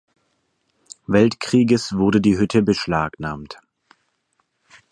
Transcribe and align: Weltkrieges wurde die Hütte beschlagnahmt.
Weltkrieges 1.05 1.93
wurde 1.95 2.21
die 2.21 2.39
Hütte 2.39 2.63
beschlagnahmt. 2.63 3.59